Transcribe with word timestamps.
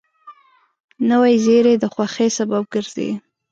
نوې 1.09 1.33
زېری 1.43 1.73
د 1.79 1.83
خوښۍ 1.93 2.29
سبب 2.37 2.63
ګرځي 2.73 3.09